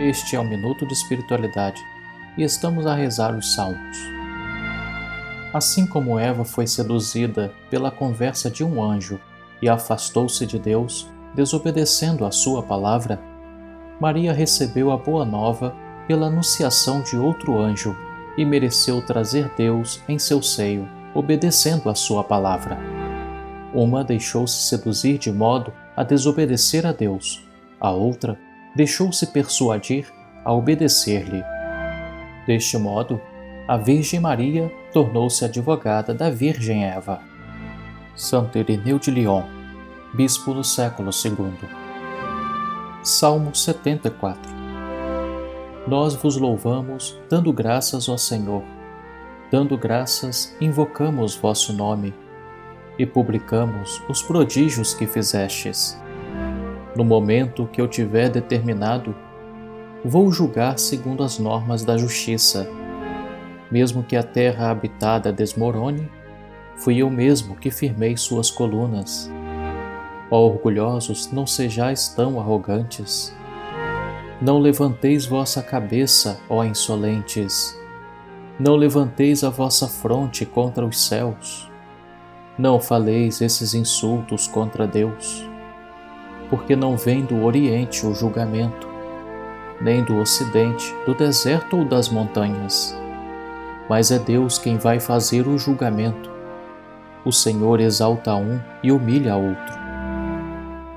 [0.00, 1.78] Este é o Minuto de Espiritualidade
[2.38, 3.98] e estamos a rezar os Salmos.
[5.52, 9.20] Assim como Eva foi seduzida pela conversa de um anjo
[9.60, 13.20] e afastou-se de Deus, desobedecendo a sua palavra,
[14.00, 15.76] Maria recebeu a boa nova
[16.08, 17.94] pela anunciação de outro anjo
[18.38, 22.78] e mereceu trazer Deus em seu seio, obedecendo a sua palavra.
[23.74, 27.46] Uma deixou-se seduzir de modo a desobedecer a Deus,
[27.78, 28.38] a outra
[28.74, 30.06] deixou-se persuadir
[30.44, 31.42] a obedecer-lhe.
[32.46, 33.20] Deste modo,
[33.68, 37.20] a Virgem Maria tornou-se advogada da Virgem Eva.
[38.16, 39.44] Santo Irineu de Lyon,
[40.12, 41.68] Bispo do século II.
[43.02, 44.52] Salmo 74
[45.86, 48.64] Nós vos louvamos, dando graças ao Senhor.
[49.52, 52.12] Dando graças, invocamos vosso nome
[52.98, 55.96] e publicamos os prodígios que fizestes.
[56.96, 59.14] No momento que eu tiver determinado,
[60.04, 62.68] vou julgar segundo as normas da justiça.
[63.70, 66.10] Mesmo que a terra habitada desmorone,
[66.76, 69.30] fui eu mesmo que firmei suas colunas.
[70.30, 73.32] Ó orgulhosos, não sejais tão arrogantes.
[74.40, 77.78] Não levanteis vossa cabeça, ó insolentes.
[78.58, 81.70] Não levanteis a vossa fronte contra os céus.
[82.58, 85.49] Não faleis esses insultos contra Deus
[86.50, 88.88] porque não vem do Oriente o julgamento,
[89.80, 92.94] nem do Ocidente, do deserto ou das montanhas.
[93.88, 96.28] Mas é Deus quem vai fazer o julgamento.
[97.24, 99.78] O Senhor exalta um e humilha outro.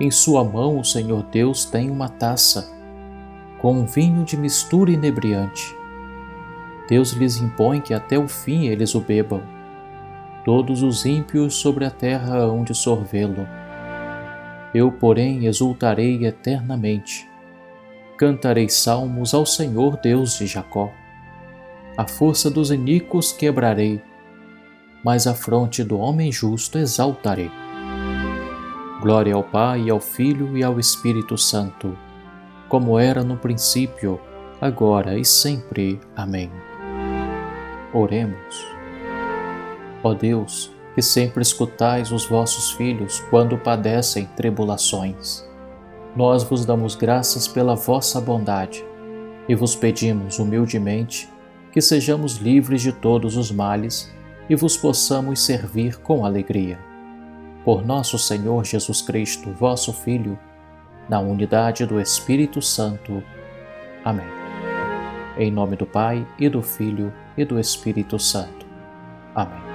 [0.00, 2.72] Em sua mão o Senhor Deus tem uma taça,
[3.60, 5.76] com um vinho de mistura inebriante.
[6.88, 9.42] Deus lhes impõe que até o fim eles o bebam.
[10.44, 13.46] Todos os ímpios sobre a terra hão de sorvê-lo
[14.74, 17.28] eu, porém, exultarei eternamente.
[18.16, 20.92] Cantarei salmos ao Senhor Deus de Jacó.
[21.96, 24.00] A força dos iníquos quebrarei,
[25.04, 27.50] mas a fronte do homem justo exaltarei.
[29.00, 31.98] Glória ao Pai, ao Filho e ao Espírito Santo,
[32.68, 34.20] como era no princípio,
[34.60, 36.00] agora e sempre.
[36.16, 36.50] Amém.
[37.92, 38.66] Oremos.
[40.02, 45.44] Ó Deus, que sempre escutais os vossos filhos quando padecem tribulações.
[46.14, 48.84] Nós vos damos graças pela vossa bondade
[49.48, 51.28] e vos pedimos humildemente
[51.72, 54.12] que sejamos livres de todos os males
[54.48, 56.78] e vos possamos servir com alegria.
[57.64, 60.38] Por nosso Senhor Jesus Cristo, vosso Filho,
[61.08, 63.22] na unidade do Espírito Santo.
[64.04, 64.26] Amém.
[65.38, 68.66] Em nome do Pai e do Filho e do Espírito Santo.
[69.34, 69.71] Amém.